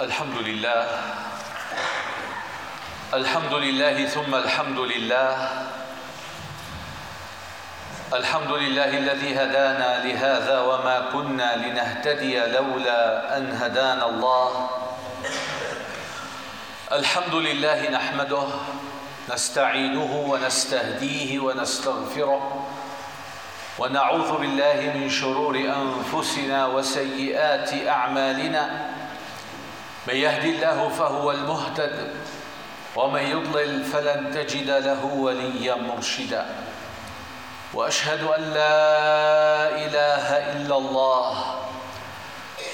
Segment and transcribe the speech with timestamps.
[0.00, 0.86] الحمد لله.
[3.14, 5.48] الحمد لله ثم الحمد لله.
[8.12, 14.70] الحمد لله الذي هدانا لهذا وما كنا لنهتدي لولا أن هدانا الله.
[16.92, 18.48] الحمد لله نحمده
[19.30, 22.66] نستعينه ونستهديه ونستغفره
[23.78, 28.90] ونعوذ بالله من شرور أنفسنا وسيئات أعمالنا.
[30.08, 32.10] من يهدي الله فهو المهتد
[32.96, 36.46] ومن يضلل فلن تجد له وليا مرشدا.
[37.74, 41.44] وأشهد أن لا إله إلا الله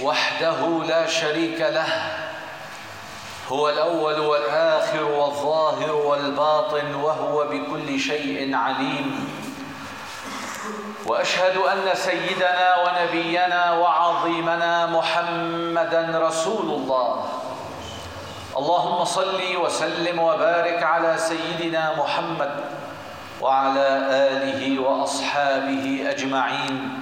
[0.03, 1.89] وحده لا شريك له
[3.49, 9.29] هو الأول والآخر والظاهر والباطن وهو بكل شيء عليم.
[11.07, 17.30] وأشهد أن سيدنا ونبينا وعظيمنا محمدا رسول الله.
[18.57, 22.51] اللهم صل وسلم وبارك على سيدنا محمد
[23.41, 26.99] وعلى آله وأصحابه أجمعين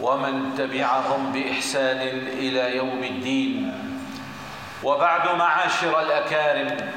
[0.00, 3.82] ومن تبعهم بإحسان إلى يوم الدين.
[4.84, 6.90] وبعد معاشر الأكارم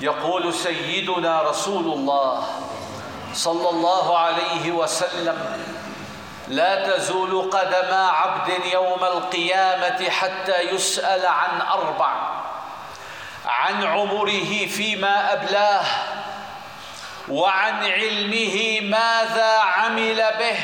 [0.00, 2.42] يقول سيدنا رسول الله
[3.34, 5.38] صلى الله عليه وسلم
[6.48, 12.31] لا تزول قدما عبد يوم القيامة حتى يسأل عن أربع
[13.62, 15.84] عن عمره فيما أبلاه
[17.28, 20.58] وعن علمه ماذا عمل به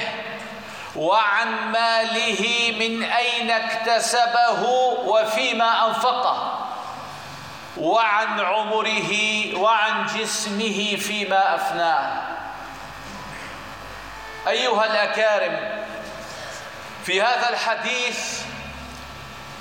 [0.96, 4.62] وعن ماله من أين اكتسبه
[5.04, 6.68] وفيما أنفقه
[7.76, 9.12] وعن عمره
[9.58, 12.22] وعن جسمه فيما أفناه.
[14.48, 15.84] أيها الأكارم
[17.04, 18.47] في هذا الحديث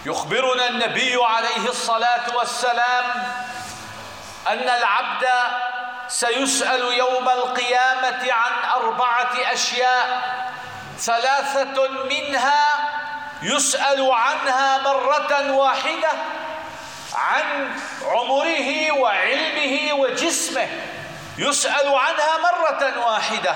[0.08, 3.06] يخبرنا النبي عليه الصلاة والسلام
[4.48, 5.28] أن العبد
[6.08, 10.22] سيسأل يوم القيامة عن أربعة أشياء
[11.00, 12.66] ثلاثة منها
[13.42, 16.10] يسأل عنها مرة واحدة
[17.14, 20.68] عن عمره وعلمه وجسمه
[21.38, 23.56] يسأل عنها مرة واحدة.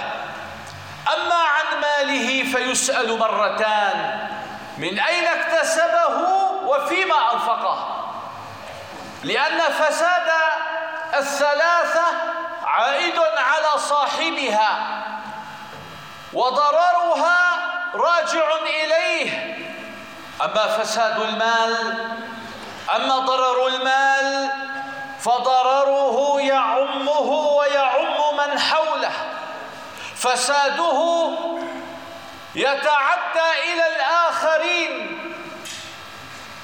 [1.14, 4.28] أما عن ماله فيسأل مرتان
[4.78, 7.98] من أين اكتسبه؟ وفيما أنفقه.
[9.24, 10.32] لأن فساد
[11.14, 12.04] الثلاثه
[12.64, 14.80] عائد على صاحبها
[16.34, 17.40] وضررها
[17.94, 19.58] راجع إليه.
[20.42, 21.76] أما فساد المال
[22.96, 24.50] أما ضرر المال
[25.20, 29.12] فضرره يعمه ويعم من حوله.
[30.16, 31.30] فساده
[32.56, 35.31] يتعدى إلى الآخرين.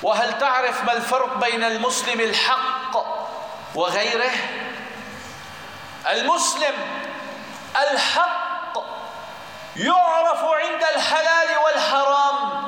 [0.03, 2.97] وهل تعرف ما الفرق بين المسلم الحق
[3.75, 4.31] وغيره؟
[6.11, 6.73] المسلم
[7.91, 8.73] الحق
[9.75, 12.67] يعرف عند الحلال والحرام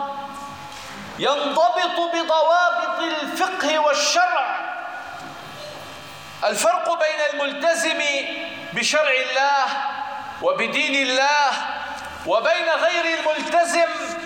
[1.19, 4.55] ينضبط بضوابط الفقه والشرع.
[6.43, 7.99] الفرق بين الملتزم
[8.73, 9.65] بشرع الله
[10.41, 11.51] وبدين الله
[12.25, 14.18] وبين غير الملتزم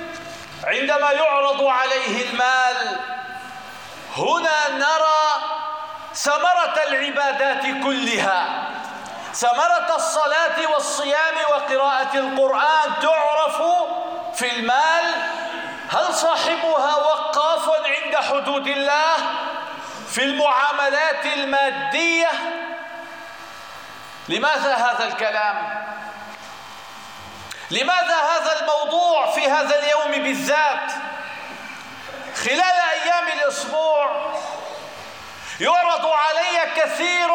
[0.63, 2.99] عندما يعرض عليه المال
[4.17, 5.23] هنا نرى
[6.13, 8.69] ثمرة العبادات كلها.
[9.33, 13.61] ثمرة الصلاة والصيام وقراءة القرآن تعرف
[14.35, 15.05] في المال
[15.89, 19.15] هل صاحبها وقاف عند حدود الله
[20.09, 22.29] في المعاملات المادية؟
[24.29, 25.83] لماذا هذا الكلام؟
[27.73, 30.91] لماذا هذا الموضوع في هذا اليوم بالذات؟
[32.35, 34.33] خلال أيام الأسبوع
[35.59, 37.29] يعرض علي كثير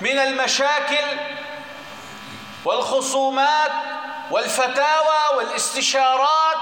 [0.00, 1.18] من المشاكل
[2.64, 3.72] والخصومات
[4.30, 6.58] والفتاوى والاستشارات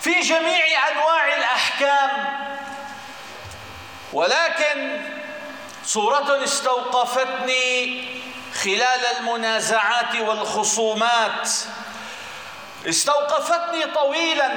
[0.00, 2.10] في جميع أنواع الأحكام.
[4.12, 5.02] ولكن
[5.84, 8.19] صورة استوقفتني
[8.64, 11.50] خلال المنازعات والخصومات.
[12.88, 14.50] استوقفتني طويلا.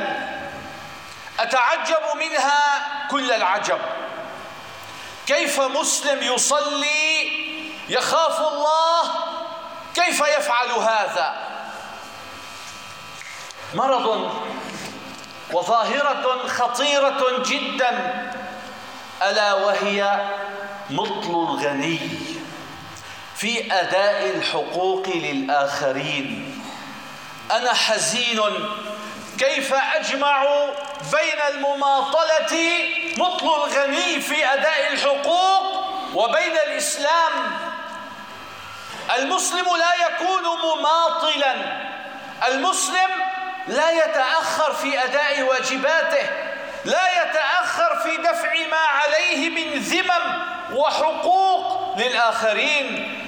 [1.39, 3.79] أتعجب منها كل العجب.
[5.27, 7.43] كيف مسلم يصلي
[7.89, 9.11] يخاف الله؟
[9.95, 11.35] كيف يفعل هذا؟
[13.73, 14.31] مرض
[15.51, 18.23] وظاهرة خطيرة جدا.
[19.21, 20.29] ألا وهي
[20.89, 21.99] مطل الغني
[23.43, 26.61] في أداء الحقوق للآخرين.
[27.51, 28.41] أنا حزين.
[29.39, 30.65] كيف أجمع
[31.11, 32.57] بين المماطلة
[33.17, 35.63] مطل الغني في أداء الحقوق
[36.13, 37.31] وبين الإسلام؟
[39.17, 41.55] المسلم لا يكون مماطلا.
[42.47, 43.09] المسلم
[43.67, 46.29] لا يتأخر في أداء واجباته
[46.85, 50.43] لا يتأخر في دفع ما عليه من ذمم
[50.73, 53.22] وحقوق للآخرين.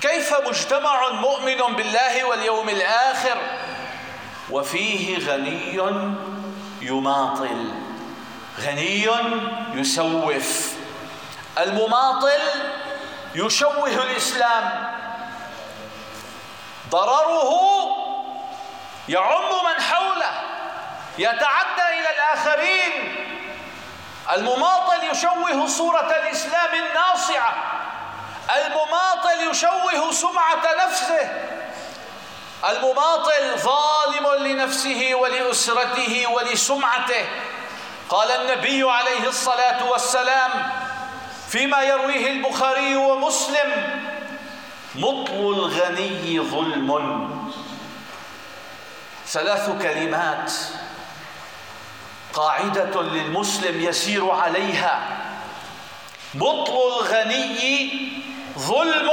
[0.00, 3.38] كيف مجتمع مؤمن بالله واليوم الآخر
[4.50, 5.74] وفيه غني
[6.80, 7.74] يماطل.
[8.60, 9.08] غني
[9.74, 10.72] يسوف.
[11.58, 12.40] المماطل
[13.34, 14.94] يشوه الإسلام.
[16.90, 17.52] ضرره
[19.08, 20.30] يعم من حوله
[21.18, 22.92] يتعدى إلى الآخرين.
[24.32, 27.54] المماطل يشوه صورة الإسلام الناصعة.
[28.56, 31.30] المماطل يشوه سمعة نفسه.
[32.68, 37.28] المماطل ظالم لنفسه ولأسرته ولسمعته.
[38.08, 40.70] قال النبي عليه الصلاة والسلام
[41.48, 44.00] فيما يرويه البخاري ومسلم
[44.94, 47.52] مطل الغني ظلم.
[49.26, 50.52] ثلاث كلمات
[52.34, 55.00] قاعدة للمسلم يسير عليها.
[56.34, 58.08] بطل الغني
[58.58, 59.10] ظلم.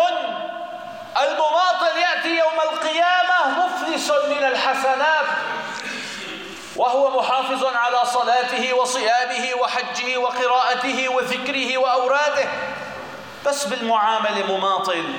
[1.21, 5.25] المماطل يأتي يوم القيامة مفلس من الحسنات
[6.75, 12.47] وهو محافظ على صلاته وصيامه وحجه وقراءته وذكره وأوراده.
[13.45, 15.13] بس بالمعاملة مماطل.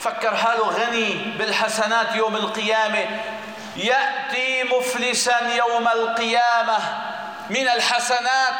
[0.00, 3.06] فكر حاله غني بالحسنات يوم القيامة.
[3.76, 6.78] يأتي مفلسا يوم القيامة
[7.50, 8.54] من الحسنات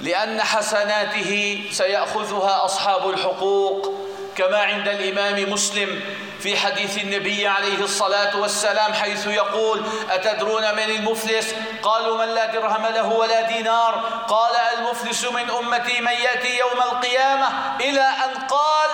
[0.00, 3.97] لأن حسناته سيأخذها أصحاب الحقوق.
[4.38, 6.00] كما عند الإمام مسلم
[6.40, 12.86] في حديث النبي عليه الصلاة والسلام حيث يقول أتدرون من المفلس؟ قالوا من لا درهم
[12.86, 13.94] له ولا دينار.
[14.28, 17.48] قال المفلس من أمتي من يأتي يوم القيامة
[17.80, 18.90] إلى أن قال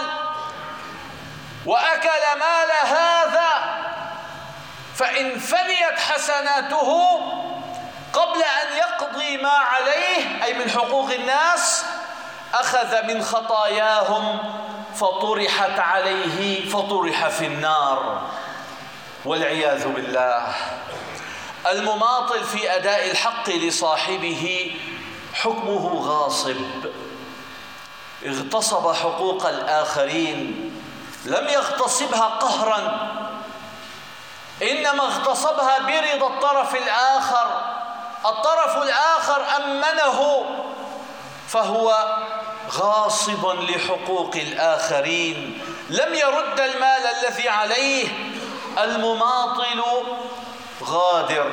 [1.67, 3.50] وأكل مال هذا
[4.96, 7.20] فإن فنيت حسناته
[8.12, 11.85] قبل أن يقضي ما عليه أي من حقوق الناس
[12.55, 14.38] أخذ من خطاياهم
[14.96, 18.23] فطرحت عليه فطرح في النار
[19.25, 20.55] والعياذ بالله.
[21.67, 24.76] المماطل في أداء الحق لصاحبه
[25.35, 26.56] حكمه غاصب.
[28.26, 30.70] اغتصب حقوق الآخرين
[31.25, 33.08] لم يغتصبها قهرا.
[34.62, 37.61] إنما اغتصبها برضا الطرف الآخر.
[38.26, 40.44] الطرف الآخر أمنه
[41.49, 42.17] فهو
[42.70, 45.61] غاصب لحقوق الآخرين.
[45.90, 48.08] لم يرد المال الذي عليه
[48.78, 49.82] المماطل
[50.82, 51.50] غادر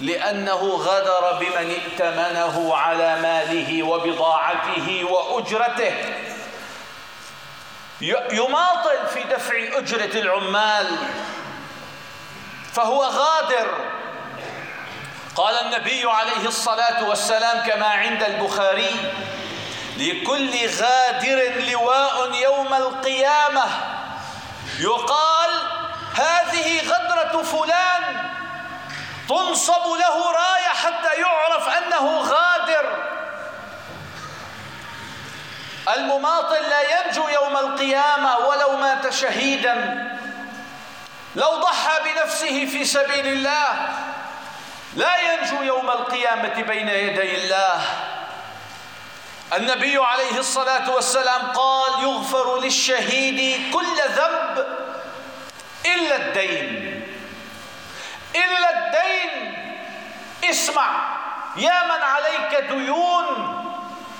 [0.00, 5.94] لأنه غدر بمن ائتمنه على ماله وبضاعته وأجرته.
[8.32, 10.96] يماطل في دفع أجرة العمال
[12.72, 13.68] فهو غادر.
[15.36, 19.12] قال النبي عليه الصلاة والسلام كما عند البخاري
[19.96, 23.64] لكل غادر لواء يوم القيامة.
[24.80, 25.50] يقال
[26.14, 28.30] هذه غدرة فلان
[29.28, 32.86] تنصب له راية حتى يعرف أنه غادر.
[35.94, 40.08] المماطل لا ينجو يوم القيامة ولو مات شهيدا.
[41.36, 43.88] لو ضحى بنفسه في سبيل الله
[44.94, 47.80] لا ينجو يوم القيامة بين يدي الله.
[49.54, 54.66] النبي عليه الصلاة والسلام قال يغفر للشهيد كل ذنب
[55.86, 57.02] إلا الدين.
[58.34, 59.56] إلا الدين.
[60.50, 61.16] اسمع
[61.56, 63.26] يا من عليك ديون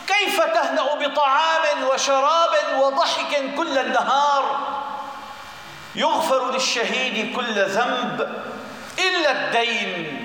[0.07, 4.59] كيف تهنأ بطعام وشراب وضحك كل النهار؟
[5.95, 8.45] يغفر للشهيد كل ذنب
[8.99, 10.23] إلا الدين.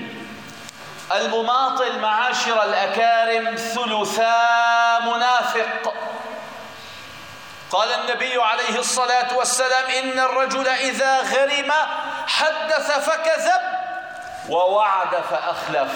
[1.16, 4.71] المماطل معاشر الأكارم ثلثا
[5.06, 5.94] منافق.
[7.70, 11.72] قال النبي عليه الصلاة والسلام إن الرجل إذا غرم
[12.26, 13.62] حدث فكذب
[14.48, 15.92] ووعد فأخلف.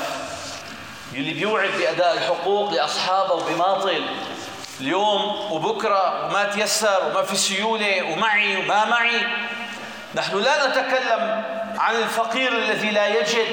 [1.15, 4.07] اللي بيوعد بأداء الحقوق لأصحابه بماطل
[4.81, 9.21] اليوم وبكرة وما تيسر وما في سيولة ومعي وما معي.
[10.15, 11.45] نحن لا نتكلم
[11.79, 13.47] عن الفقير الذي لا يجد.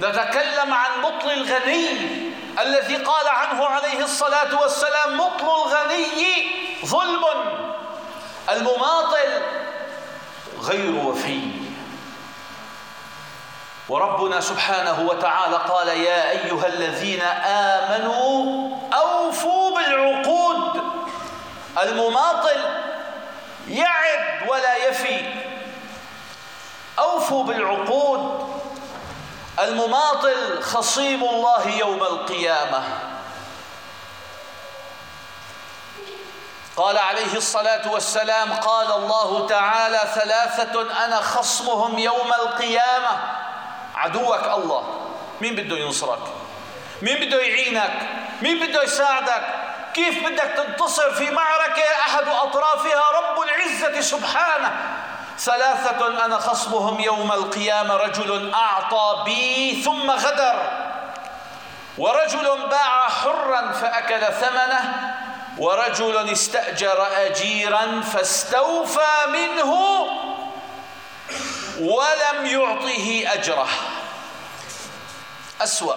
[0.00, 2.33] نتكلم عن مطل الغني.
[2.60, 6.50] الذي قال عنه عليه الصلاة والسلام مطل الغني
[6.86, 7.24] ظلم
[8.50, 9.42] المماطل
[10.60, 11.40] غير وفي.
[13.88, 20.82] وربنا سبحانه وتعالى قال يا أيها الذين آمنوا أوفوا بالعقود
[21.82, 22.60] المماطل
[23.68, 25.34] يعد ولا يفي.
[26.98, 28.53] أوفوا بالعقود
[29.64, 32.82] المماطل خصيم الله يوم القيامة.
[36.76, 43.18] قال عليه الصلاة والسلام قال الله تعالى ثلاثة أنا خصمهم يوم القيامة.
[43.94, 45.10] عدوك الله.
[45.40, 46.18] مين بده ينصرك؟
[47.02, 48.08] مين بده يعينك؟
[48.42, 49.42] مين بده يساعدك؟
[49.94, 54.72] كيف بدك تنتصر في معركة أحد أطرافها؟ رب العزة سبحانه.
[55.38, 60.84] ثلاثة أنا خصمهم يوم القيامة رجل أعطى بي ثم غدر.
[61.98, 65.12] ورجل باع حرا فأكل ثمنه
[65.58, 69.72] ورجل استأجر أجيرا فاستوفى منه
[71.80, 73.68] ولم يعطه أجره.
[75.60, 75.96] أسوأ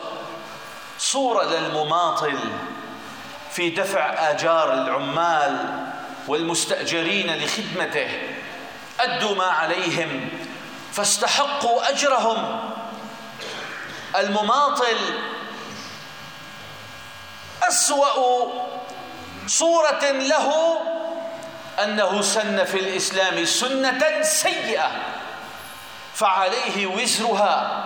[1.00, 2.39] صورة للمماطل
[3.51, 5.84] في دفع آجار العمال
[6.27, 8.37] والمستأجرين لخدمته.
[9.00, 10.30] أدوا ما عليهم
[10.94, 12.70] فاستحقوا أجرهم.
[14.16, 15.20] المماطل
[17.63, 18.51] أسوأ
[19.48, 20.80] صورة له
[21.84, 24.92] أنه سن في الإسلام سنة سيئة
[26.16, 27.84] فعليه وزرها.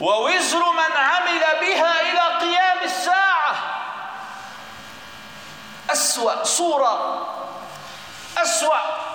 [0.00, 3.54] ووزر من عمل بها إلى قيام الساعة.
[5.90, 7.26] أسوأ صورة
[8.38, 9.05] أسوأ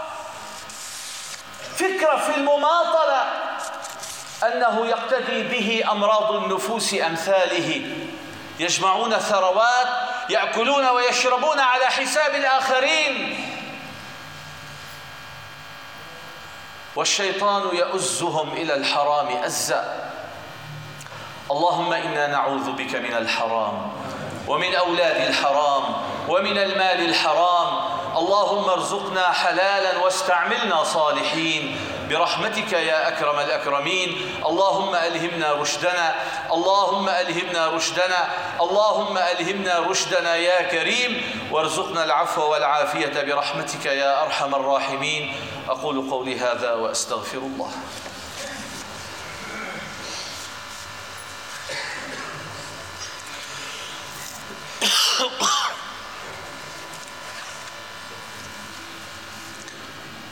[1.81, 3.23] فكرة في المماطلة
[4.43, 7.95] أنه يقتدي به أمراض النفوس أمثاله.
[8.59, 9.87] يجمعون ثروات
[10.29, 13.47] يأكلون ويشربون على حساب الآخرين.
[16.95, 20.11] والشيطان يؤزهم إلى الحرام أزا.
[21.51, 23.91] اللهم إنا نعوذ بك من الحرام
[24.47, 25.83] ومن أولاد الحرام
[26.27, 27.90] ومن المال الحرام
[28.21, 31.75] اللهم ارزقنا حلالا واستعملنا صالحين.
[32.09, 34.39] برحمتك يا أكرم الأكرمين.
[34.45, 36.15] اللهم ألهمنا رشدنا.
[36.53, 38.29] اللهم ألهمنا رشدنا.
[38.61, 41.21] اللهم ألهمنا رشدنا يا كريم.
[41.51, 45.35] وارزقنا العفو والعافية برحمتك يا أرحم الراحمين.
[45.69, 47.71] أقول قولي هذا وأستغفر الله.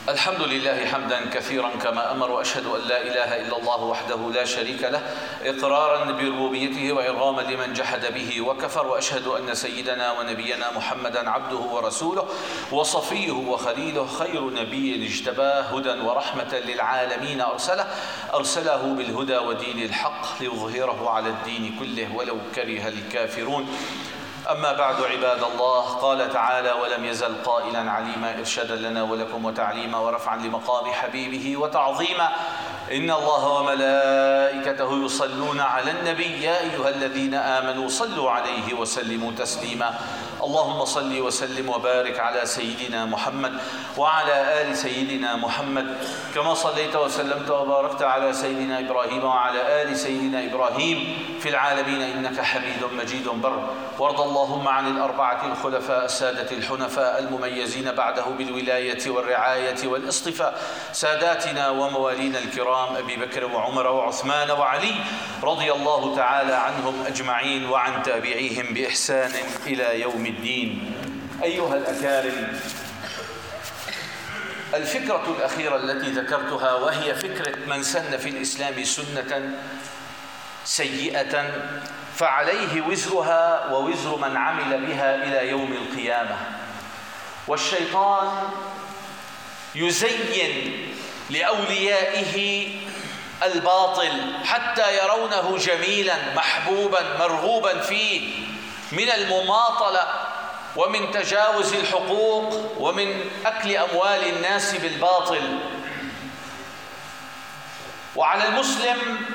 [0.10, 4.84] الحمد لله حمدا كثيرا كما أمر وأشهد أن لا إله إلا الله وحده لا شريك
[4.84, 5.02] له
[5.46, 12.26] إقرارا بربوبيته وإرغاما لمن جحد به وكفر وأشهد أن سيدنا ونبينا محمدا عبده ورسوله
[12.72, 17.88] وصفيه وخليله خير نبي اجتباه هدى ورحمة للعالمين أرسله
[18.34, 23.68] أرسله بالهدى ودين الحق ليظهره على الدين كله ولو كره الكافرون.
[24.52, 30.38] أما بعد عباد الله قال تعالى ولم يزل قائلا عليما إرشادا لنا ولكم وتعليما ورفعا
[30.38, 32.30] لمقام حبيبه وتعظيما
[32.92, 40.00] إن الله وملائكته يصلون على النبي يا أيها الذين آمنوا صلوا عليه وسلموا تسليما.
[40.44, 43.54] اللهم صل وسلم وبارك على سيدنا محمد
[43.98, 45.98] وعلى آل سيدنا محمد.
[46.36, 52.84] كما صليت وسلمت وباركت على سيدنا إبراهيم وعلى آل سيدنا إبراهيم في العالمين إنك حميد
[52.98, 53.70] مجيد بر.
[54.00, 60.62] وارض اللهم عن الأربعة الخلفاء السادة الحنفاء المميزين بعده بالولاية والرعاية والإصطفاء.
[60.92, 64.96] ساداتنا وموالينا الكرام أبي بكر وعمر وعثمان وعلي
[65.44, 69.32] رضي الله تعالى عنهم أجمعين وعن تابعيهم بإحسان
[69.68, 70.94] إلى يوم الدين.
[71.44, 72.60] أيها الأكارم
[74.74, 79.60] الفكرة الأخيرة التي ذكرتها وهي فكرة من سن في الإسلام سنة
[80.66, 81.52] سيئة
[82.16, 86.38] فعليه وزرها ووزر من عمل بها إلى يوم القيامة.
[87.48, 88.50] والشيطان
[89.76, 90.92] يزين
[91.30, 92.68] لأوليائه
[93.44, 98.22] الباطل حتى يرونه جميلا محبوبا مرغوبا فيه.
[98.92, 100.08] من المماطلة
[100.76, 105.60] ومن تجاوز الحقوق ومن أكل أموال الناس بالباطل.
[108.16, 109.26] وعلى المسلم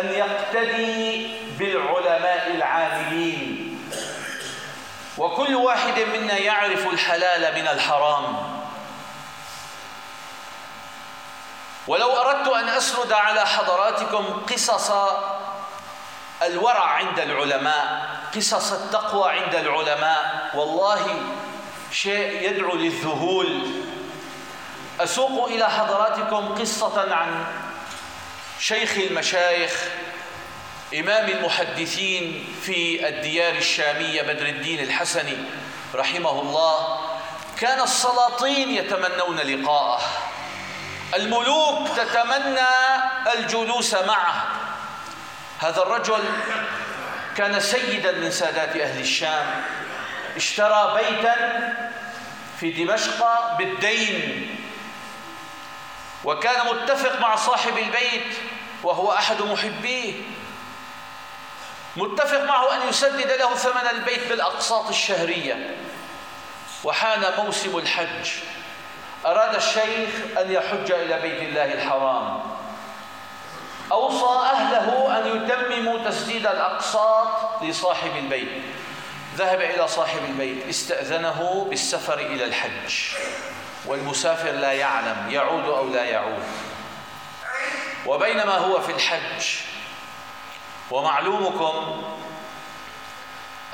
[0.00, 3.80] أن يقتدي بالعلماء العاملين.
[5.18, 8.58] وكل واحد منا يعرف الحلال من الحرام.
[11.86, 14.90] ولو أردت أن أسرد على حضراتكم قصص
[16.42, 20.50] الورع عند العلماء قصص التقوى عند العلماء.
[20.54, 21.20] والله
[21.92, 23.62] شيء يدعو للذهول.
[25.00, 27.44] أسوق إلى حضراتكم قصة عن
[28.60, 29.72] شيخ المشايخ
[30.94, 35.36] إمام المحدثين في الديار الشامية بدر الدين الحسني
[35.94, 37.00] رحمه الله.
[37.58, 40.00] كان السلاطين يتمنون لقاءه.
[41.14, 42.68] الملوك تتمنى
[43.34, 44.46] الجلوس معه.
[45.58, 46.24] هذا الرجل
[47.38, 49.64] كان سيدا من سادات أهل الشام
[50.36, 51.74] اشترى بيتا
[52.60, 53.26] في دمشق
[53.58, 54.56] بالدين
[56.24, 58.36] وكان متفق مع صاحب البيت
[58.82, 60.12] وهو أحد محبيه.
[61.96, 65.76] متفق معه أن يسدد له ثمن البيت بالأقساط الشهرية.
[66.84, 68.30] وحان موسم الحج.
[69.26, 72.37] أراد الشيخ أن يحج إلى بيت الله الحرام.
[73.92, 78.62] أوصى أهله أن يتمموا تسديد الأقساط لصاحب البيت.
[79.36, 82.94] ذهب إلى صاحب البيت استأذنه بالسفر إلى الحج.
[83.86, 86.44] والمسافر لا يعلم يعود أو لا يعود.
[88.06, 89.44] وبينما هو في الحج
[90.90, 92.02] ومعلومكم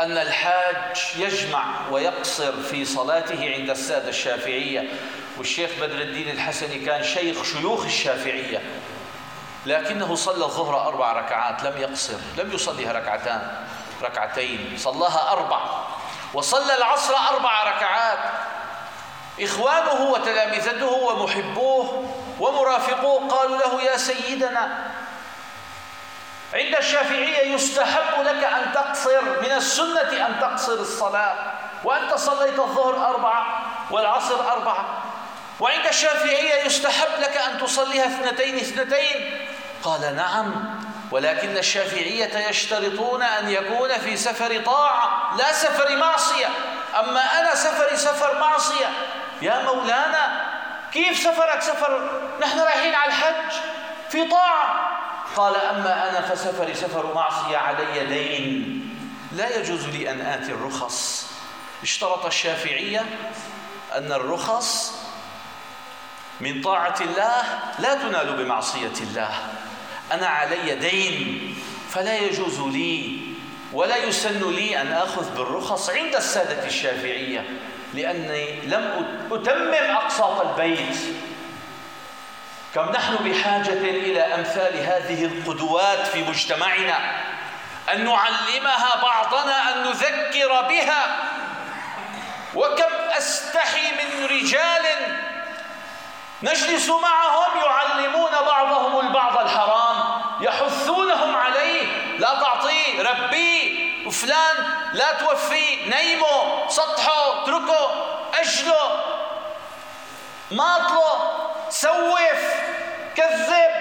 [0.00, 4.88] أن الحاج يجمع ويقصر في صلاته عند السادة الشافعية.
[5.38, 8.62] والشيخ بدر الدين الحسني كان شيخ شيوخ الشافعية.
[9.66, 13.66] لكنه صلى الظهر أربع ركعات لم يقصر لم يصليها ركعتان
[14.02, 15.61] ركعتين صلاها أربع
[16.35, 18.18] وصلى العصر أربع ركعات.
[19.40, 24.92] إخوانه وتلامذته ومحبوه ومرافقوه قالوا له يا سيدنا
[26.54, 31.35] عند الشافعية يستحب لك أن تقصر من السنة أن تقصر الصلاة
[31.85, 33.47] وأنت صليت الظهر أربعة
[33.90, 35.02] والعصر أربعة
[35.61, 39.49] وعند الشافعية يستحب لك أن تصليها اثنتين اثنتين
[39.85, 40.55] قال نعم
[41.11, 46.47] ولكن الشافعية يشترطون أن يكون في سفر طاعة لا سفر معصية.
[46.99, 48.88] أما أنا سفري سفر معصية.
[49.43, 50.43] يا مولانا
[50.93, 53.53] كيف سفرك سفر؟ نحن رايحين على الحج
[54.11, 54.91] في طاعة.
[55.37, 58.81] قال أما أنا فسفري سفر معصية علي دين.
[59.33, 61.26] لا يجوز لي أن آتي الرخص.
[61.83, 63.07] اشترط الشافعية
[63.94, 64.92] أن الرخص
[66.40, 67.42] من طاعة الله
[67.79, 69.35] لا تنال بمعصية الله.
[70.12, 71.55] أنا علي دين
[71.90, 73.21] فلا يجوز لي
[73.73, 77.45] ولا يسن لي أن آخذ بالرخص عند السادة الشافعية
[77.95, 80.97] لأني لم أتمم أقساط البيت.
[82.75, 86.99] كم نحن بحاجة إلى أمثال هذه القدوات في مجتمعنا؟
[87.93, 91.17] أن نعلمها بعضنا أن نذكر بها.
[92.55, 94.83] وكم أستحي من رجال
[96.43, 99.93] نجلس معهم يعلمون بعضهم البعض الحرام.
[100.40, 101.87] يحثونهم عليه.
[102.18, 103.85] لا تعطيه ربيه.
[104.07, 104.57] وفلان
[104.92, 105.97] لا توفيه.
[105.97, 107.88] نيمه سطحه اتركه.
[108.40, 109.01] اجله.
[110.51, 111.31] ماطله.
[111.70, 112.55] سوف.
[113.16, 113.75] كذب.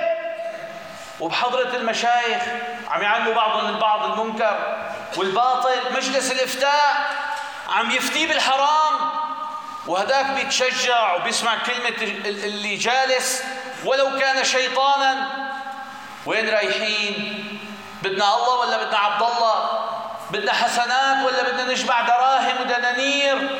[1.20, 2.44] وبحضرة المشايخ
[2.89, 4.78] عم يعلموا بعضهم البعض المنكر
[5.18, 5.94] والباطل.
[5.96, 7.12] مجلس الإفتاء
[7.70, 8.94] عم يفتي بالحرام.
[9.88, 13.44] وهداك بيتشجع وبيسمع كلمة اللي جالس.
[13.86, 15.42] ولو كان شيطانا
[16.26, 17.44] وين رايحين؟
[18.04, 19.90] بدنا الله ولا بدنا عبد الله؟
[20.30, 23.60] بدنا حسنات ولا بدنا نجمع دراهم ودنانير؟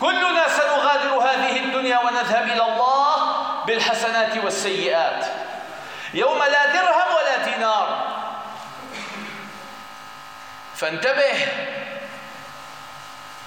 [0.00, 3.16] كلنا سنغادر هذه الدنيا ونذهب إلى الله
[3.66, 5.26] بالحسنات والسيئات.
[6.14, 8.08] يوم لا درهم ولا دينار.
[10.76, 11.48] فانتبه.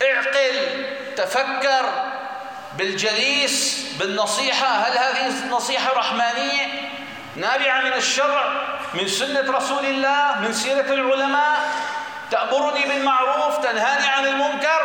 [0.02, 0.86] اعقل.
[1.18, 1.86] تفكر.
[2.78, 3.86] بالجليس.
[4.00, 4.68] بالنصيحة.
[4.68, 6.81] هل هذه النصيحة رحمانية؟
[7.36, 8.44] نابعة من الشرع
[8.94, 11.60] من سنة رسول الله من سيرة العلماء
[12.32, 14.82] تأمرني بالمعروف تنهاني عن المنكر.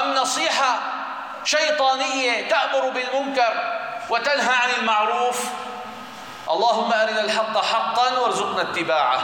[0.00, 0.78] أم نصيحة
[1.44, 3.52] شيطانية تأمر بالمنكر
[4.10, 5.44] وتنهى عن المعروف؟
[6.50, 9.20] اللهم أرنا الحق حقا وارزقنا اتباعه.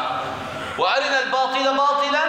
[0.79, 2.25] وأرنا الباطل باطلا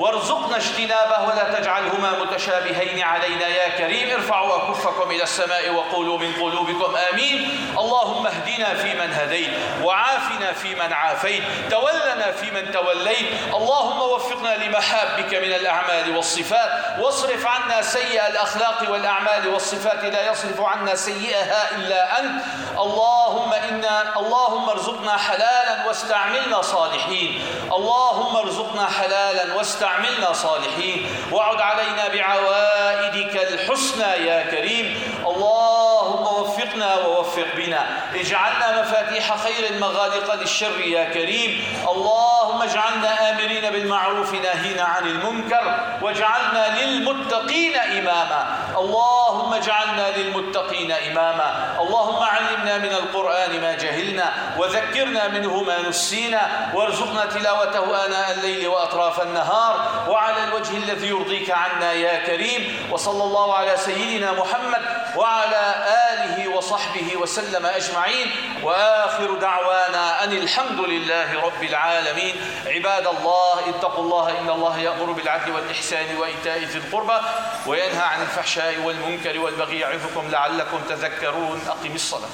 [0.00, 4.10] وارزقنا اجتنابه ولا تجعلهما متشابهين علينا يا كريم.
[4.10, 7.68] ارفعوا أكفكم إلى السماء وقولوا من قلوبكم آمين.
[7.78, 9.50] اللهم اهدنا فيمن هديت
[9.82, 13.26] وعافنا فيمن عافيت تولنا فيمن توليت.
[13.54, 20.04] اللهم وفقنا لمحابك من الأعمال والصفات واصرف عنا سيئ الأخلاق والأعمال والصفات.
[20.04, 22.42] لا يصرف عنا سيئها إلا أنت.
[22.78, 27.46] اللهم إنا اللهم ارزقنا حلالا واستعملنا صالحين.
[27.72, 31.06] اللهم ارزقنا حلالا واستعملنا واستعملنا صالحين.
[31.32, 34.94] وعد علينا بعوائدك الحسنى يا كريم.
[35.26, 37.99] اللهم وفقنا ووفق بنا.
[38.20, 41.64] اجعلنا مفاتيح خير مغالق للشر يا كريم.
[41.88, 48.58] اللهم اجعلنا آمرين بالمعروف ناهين عن المنكر واجعلنا للمتقين إماما.
[48.78, 51.76] اللهم اجعلنا للمتقين إماما.
[51.80, 59.22] اللهم علمنا من القرآن ما جهلنا وذكرنا منه ما نسينا وارزقنا تلاوته آناء الليل وأطراف
[59.22, 62.88] النهار وعلى الوجه الذي يرضيك عنا يا كريم.
[62.90, 64.82] وصلى الله على سيدنا محمد
[65.16, 65.74] وعلى
[66.12, 67.66] آله وصحبه وسلم
[68.10, 68.30] أجمعين.
[68.62, 72.34] وآخر دعوانا أن الحمد لله رب العالمين.
[72.66, 77.18] عباد الله اتقوا الله إن الله يأمر بالعدل والإحسان وإيتاء ذي القربى
[77.66, 81.60] وينهى عن الفحشاء والمنكر والبغي يعظكم لعلكم تذكرون.
[81.68, 82.28] أقم الصلاة.